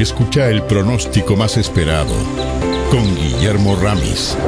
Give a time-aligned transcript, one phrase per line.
[0.00, 2.14] Escucha el pronóstico más esperado
[2.90, 4.38] con Guillermo Ramis.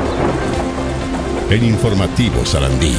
[1.51, 2.95] En Informativo Sarandí.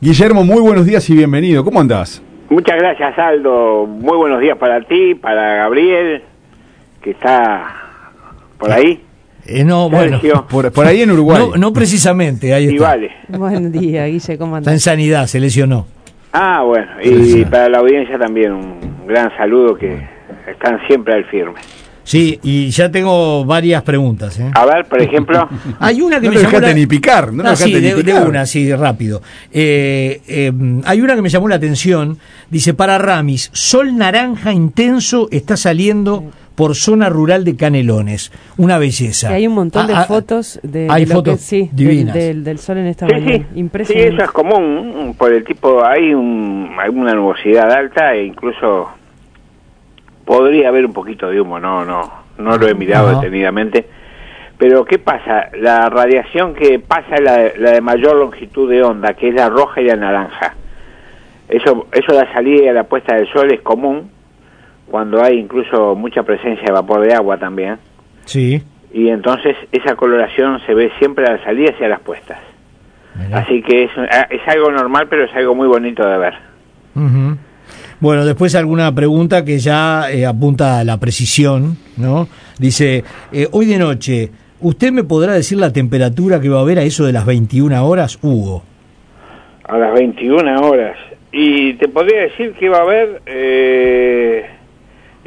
[0.00, 1.64] Guillermo, muy buenos días y bienvenido.
[1.64, 2.20] ¿Cómo andás?
[2.50, 3.86] Muchas gracias, Aldo.
[3.86, 6.22] Muy buenos días para ti, para Gabriel,
[7.02, 7.76] que está
[8.58, 9.00] por ahí.
[9.46, 10.20] Eh, no, bueno.
[10.50, 11.38] Por, por ahí en Uruguay.
[11.52, 12.88] no, no precisamente, ahí Y está.
[12.88, 13.12] vale.
[13.28, 14.82] Buen día, Guille, ¿cómo Está en andás?
[14.82, 15.86] sanidad, se lesionó.
[16.32, 16.86] Ah, bueno.
[17.02, 20.06] Y para la audiencia también un gran saludo que
[20.48, 21.54] están siempre al firme.
[22.04, 24.38] Sí, y ya tengo varias preguntas.
[24.38, 24.48] ¿eh?
[24.54, 25.48] A ver, por ejemplo,
[25.80, 27.94] Hay una que No me llamó la- ni picar, no Ah, dejaste sí, ni de,
[27.96, 28.28] de picar.
[28.28, 29.22] una, sí, rápido.
[29.52, 30.52] Eh, eh,
[30.84, 32.18] hay una que me llamó la atención.
[32.48, 36.22] Dice, para Ramis, sol naranja intenso está saliendo
[36.56, 38.32] por zona rural de Canelones.
[38.56, 39.28] Una belleza.
[39.28, 41.70] Que hay un montón de Ah, ah, fotos de, hay de lo fotos que, sí,
[41.72, 42.14] divinas.
[42.14, 43.32] del, del sol en esta sí, mañana.
[43.36, 44.14] sí, sí, Impresionante.
[44.14, 48.88] eso es común, por el tipo, hay un, alguna nubosidad alta e incluso
[50.24, 53.86] podría haber un poquito de humo, no, no, no lo he mirado detenidamente.
[54.58, 55.50] Pero ¿qué pasa?
[55.60, 59.34] La radiación que pasa es la, de- la de mayor longitud de onda, que es
[59.34, 60.54] la roja y la naranja.
[61.48, 64.10] Eso, eso la salida y la puesta del sol es común,
[64.90, 67.78] cuando hay incluso mucha presencia de vapor de agua también.
[68.24, 68.62] Sí.
[68.92, 72.38] Y entonces esa coloración se ve siempre a la salida y a las puestas.
[73.14, 73.38] mirá.
[73.38, 76.34] Así que es, ah, es algo normal, pero es algo muy bonito de ver.
[78.00, 82.28] Bueno, después alguna pregunta que ya eh, apunta a la precisión, ¿no?
[82.58, 86.78] Dice, eh, hoy de noche, ¿usted me podrá decir la temperatura que va a haber
[86.78, 88.62] a eso de las 21 horas, Hugo?
[89.64, 90.96] A las 21 horas.
[91.32, 94.46] Y te podría decir que va a haber eh,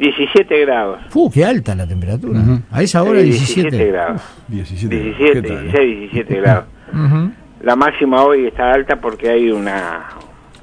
[0.00, 0.98] 17 grados.
[1.10, 2.40] ¡Fu, qué alta la temperatura!
[2.40, 2.60] Ujú.
[2.72, 3.86] A esa hora Sí, 17.
[3.86, 4.22] grados.
[4.48, 4.96] 17.
[4.96, 5.62] 17, ¿Qué tal?
[5.62, 6.64] 16, 17 grados.
[7.62, 10.06] La máxima hoy está alta porque hay una,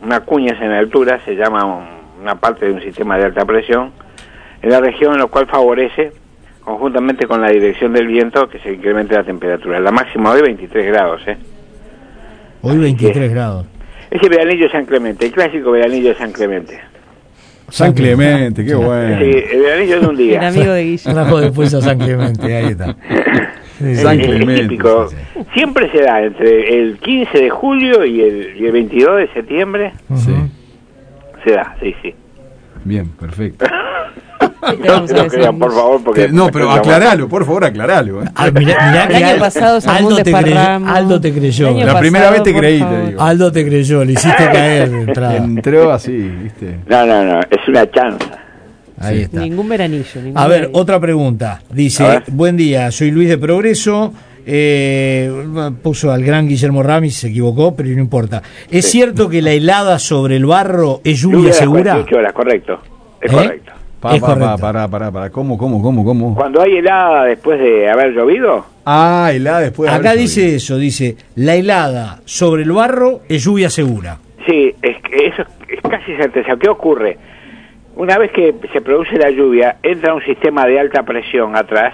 [0.03, 3.91] una cuñas en altura, se llama un- una parte de un sistema de alta presión,
[4.63, 6.11] en la región, lo cual favorece,
[6.61, 9.79] conjuntamente con la dirección del viento, que se incremente la temperatura.
[9.79, 11.38] La máxima hoy 23 grados, ¿eh?
[12.63, 13.33] Hoy 23 Sí.
[13.33, 13.67] grados.
[14.09, 16.79] Ese veranillo de San Clemente, el clásico veranillo de San Clemente.
[17.69, 19.17] San Clemente, qué bueno.
[19.19, 20.47] Sí, el veranillo de un El día.
[20.47, 21.11] amigo de Guille.
[21.13, 22.95] Trajo después a San Clemente, ahí está.
[23.79, 24.01] Es.
[24.01, 25.07] San es- es Clemente, típico.
[25.53, 29.94] Siempre se da entre el 15 de julio y el, y el 22 de septiembre.
[30.16, 30.33] Sí.
[31.44, 32.16] Se da, sí, sí.
[32.85, 33.66] Bien, perfecto.
[34.72, 34.78] ¿Qué
[35.13, 36.22] te No crean, por favor, porque...
[36.28, 38.23] Te- no, pero aclaralo, por favor, aclaralo.
[38.23, 38.28] ¿eh?
[38.35, 40.59] Ah, mirá, mirá El que año Al- pasado Aldo te creyó.
[40.88, 41.72] Aldo te creyó.
[41.85, 42.95] La primera vez te creí, favor.
[43.01, 43.22] te digo.
[43.22, 45.38] Aldo te creyó, le hiciste caer de entrada.
[45.38, 46.79] Entró así, ¿viste?
[46.88, 48.39] No, no, no, es una chanza.
[49.00, 49.41] Ahí está.
[49.41, 50.22] Ningún veranillo.
[50.22, 50.79] Ningún A ver, veranillo.
[50.81, 51.61] otra pregunta.
[51.72, 54.11] Dice, buen día, soy Luis de Progreso.
[54.50, 55.29] Eh,
[55.83, 58.41] puso al gran Guillermo Ramis, se equivocó, pero no importa.
[58.72, 58.91] ¿Es Sí.
[58.91, 61.91] cierto que la helada sobre el barro es lluvia segura?
[61.91, 62.79] 48 horas, correcto.
[63.22, 63.35] Es ¿Eh?
[63.35, 63.72] correcto.
[64.00, 65.30] Pa, Es pa, pa, pará, pará, pará.
[65.31, 66.35] ¿Cómo, cómo, cómo, cómo?
[66.35, 70.58] Cuando hay helada después de haber llovido, Ah, helada después de Acá haber dice llovido.
[70.58, 74.19] eso, dice, la helada sobre el barro es lluvia segura.
[74.46, 76.56] sí, es que eso es casi certeza.
[76.57, 77.18] ¿Qué ocurre?
[77.96, 81.94] Una vez que se produce la lluvia, entra un sistema de alta presión atrás,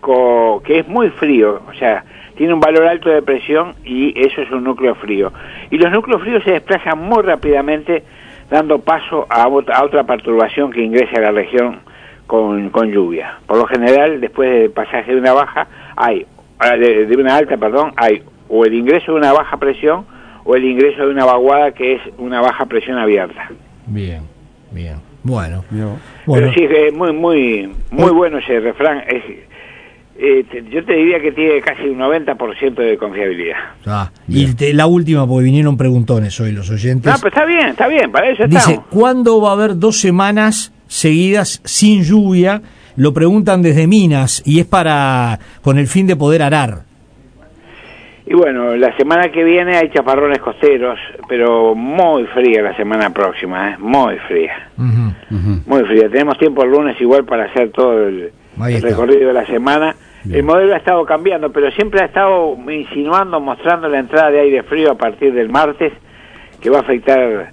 [0.00, 2.04] co- que es muy frío, o sea,
[2.36, 5.30] tiene un valor alto de presión y eso es un núcleo frío.
[5.70, 8.02] Y los núcleos fríos se desplazan muy rápidamente,
[8.50, 11.80] dando paso a otra, a otra perturbación que ingresa a la región
[12.26, 13.38] con, con lluvia.
[13.46, 15.66] Por lo general, después del pasaje de una baja,
[15.96, 16.26] hay,
[16.58, 20.04] ah, de, de una alta, perdón, hay o el ingreso de una baja presión
[20.44, 23.48] o el ingreso de una vaguada que es una baja presión abierta.
[23.86, 24.22] Bien,
[24.70, 24.96] bien.
[25.22, 25.64] Bueno.
[26.26, 29.02] Pero sí, es muy, muy, muy bueno ese refrán.
[29.06, 29.22] Es,
[30.22, 33.56] eh, te- yo te diría que tiene casi un 90% de confiabilidad.
[33.86, 37.10] Ah, y te- la última, porque vinieron preguntones hoy los oyentes.
[37.10, 38.84] No, pero está bien, está bien, para eso Dice, estamos.
[38.90, 42.60] ¿cuándo va a haber dos semanas seguidas sin lluvia?
[42.96, 46.82] Lo preguntan desde Minas y es para con el fin de poder arar.
[48.26, 50.98] Y bueno, la semana que viene hay chaparrones costeros,
[51.28, 53.76] pero muy fría la semana próxima, ¿eh?
[53.80, 56.08] muy fría, muy fría.
[56.08, 58.30] Tenemos tiempo el lunes igual para hacer todo el,
[58.82, 59.96] recorrido de la semana.
[60.24, 60.40] Bien.
[60.40, 64.62] El modelo ha estado cambiando, pero siempre ha estado insinuando, mostrando la entrada de aire
[64.64, 65.92] frío a partir del martes,
[66.60, 67.52] que va a afectar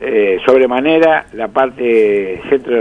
[0.00, 2.72] eh, sobremanera la parte centro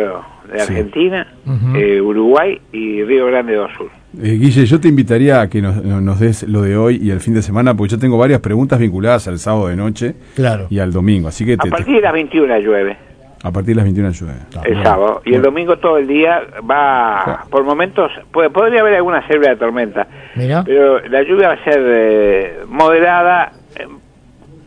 [0.52, 0.60] de Sí.
[0.74, 1.28] Argentina,
[1.76, 3.90] eh, Uruguay y Río Grande do Sul.
[4.22, 7.22] Eh, Guille, yo te invitaría a que nos, nos des lo de hoy y el
[7.22, 10.68] fin de semana, porque yo tengo varias preguntas vinculadas al sábado de noche Claro.
[10.70, 11.30] y al domingo.
[11.30, 12.98] Así que A te- partir de las 21 llueve.
[13.44, 14.40] A partir de las 21 llueve.
[14.64, 14.84] El bien.
[14.84, 19.56] sábado y el domingo todo el día va por momentos puede, podría haber alguna severa
[19.58, 20.64] tormenta Mira.
[20.64, 23.88] pero la lluvia va a ser eh, moderada eh,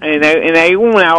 [0.00, 1.14] en, en alguna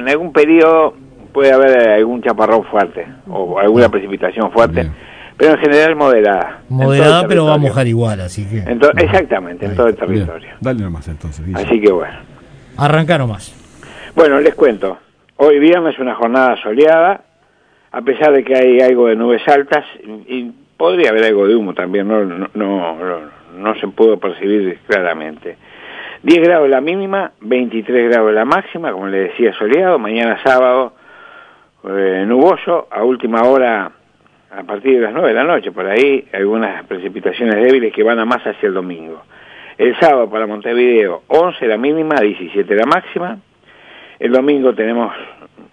[0.00, 0.94] en algún periodo
[1.32, 4.92] puede haber algún chaparrón fuerte o alguna precipitación fuerte, Bien.
[5.36, 6.60] pero en general moderada.
[6.70, 8.58] Moderada, pero va a mojar igual, así que.
[8.60, 9.76] En to- exactamente, en Ahí.
[9.76, 10.06] todo el Bien.
[10.06, 10.48] territorio.
[10.62, 11.44] Dale nomás entonces.
[11.54, 12.14] Así que bueno.
[12.78, 13.54] Arranca nomás.
[14.14, 14.96] Bueno, les cuento.
[15.36, 17.20] Hoy viernes es una jornada soleada,
[17.92, 19.84] a pesar de que hay algo de nubes altas,
[20.26, 24.78] y podría haber algo de humo también, no, no, no, no- no se pudo percibir
[24.86, 25.56] claramente.
[26.22, 29.98] 10 grados la mínima, 23 grados la máxima, como le decía, soleado.
[29.98, 30.92] Mañana sábado,
[31.88, 33.90] eh, nuboso, a última hora,
[34.50, 38.18] a partir de las 9 de la noche, por ahí, algunas precipitaciones débiles que van
[38.18, 39.22] a más hacia el domingo.
[39.78, 43.38] El sábado para Montevideo, 11 la mínima, 17 la máxima.
[44.18, 45.12] El domingo tenemos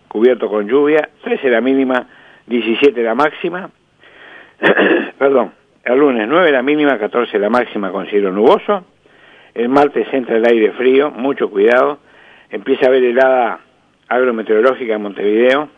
[0.08, 2.08] cubierto con lluvia, 13 la mínima,
[2.48, 3.70] 17 la máxima.
[5.18, 5.54] Perdón,
[5.84, 8.86] el lunes 9 la mínima, 14 la máxima con cielo nuboso.
[9.54, 12.00] El martes entra el aire frío, mucho cuidado.
[12.50, 13.60] Empieza a haber helada
[14.08, 15.70] agrometeorológica en Montevideo.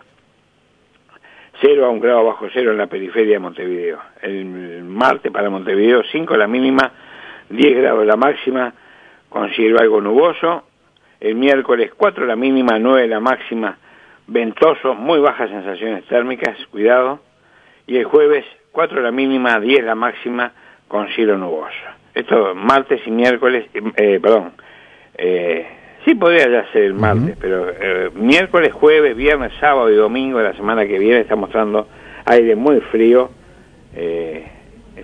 [1.62, 4.00] 0 a un grado bajo cero en la periferia de Montevideo.
[4.22, 6.92] El martes para Montevideo 5 la mínima,
[7.50, 8.74] 10 grados la máxima
[9.30, 10.64] con cielo algo nuboso.
[11.20, 13.78] El miércoles 4 la mínima, 9 la máxima,
[14.28, 17.20] ventoso, muy bajas sensaciones térmicas, cuidado.
[17.88, 20.52] Y el jueves 4 la mínima, 10 la máxima
[20.88, 21.74] con cielo nuboso.
[22.14, 24.54] Esto martes y miércoles, eh, perdón,
[25.18, 25.66] eh,
[26.06, 30.46] sí podría ya ser el martes, pero eh, miércoles, jueves, viernes, sábado y domingo de
[30.46, 31.88] la semana que viene está mostrando
[32.26, 33.32] aire muy frío
[33.96, 34.46] eh,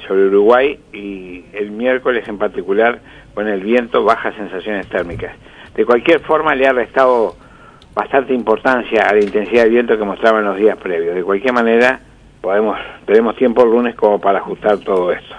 [0.08, 3.00] sobre Uruguay y el miércoles en particular
[3.34, 5.36] con el viento bajas sensaciones térmicas.
[5.76, 7.36] De cualquier forma le ha restado
[7.94, 11.16] bastante importancia a la intensidad del viento que mostraba en los días previos.
[11.16, 12.00] De cualquier manera
[12.42, 15.36] podemos tenemos tiempo el lunes como para ajustar todo esto.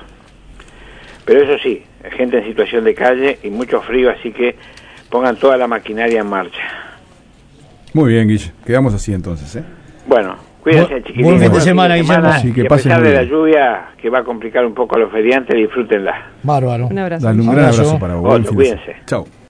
[1.25, 1.83] Pero eso sí,
[2.17, 4.57] gente en situación de calle y mucho frío, así que
[5.11, 6.63] pongan toda la maquinaria en marcha.
[7.95, 8.53] Muy bien, Guille.
[8.65, 9.65] Quedamos así entonces, ¿eh?
[10.07, 11.25] Bueno, cuídense, chiquilines.
[11.25, 12.33] buen fin de semana, Guillermo.
[12.41, 14.99] Sí, que y a pesar de la lluvia que va a complicar un poco a
[14.99, 16.33] los feriantes, disfrútenla.
[16.43, 16.87] Bárbaro.
[16.89, 17.27] Un abrazo.
[17.27, 17.81] Dale un gran Abrazo.
[17.83, 18.35] abrazo para vos.
[18.35, 18.97] Otro, de cuídense.
[19.07, 19.27] Chau.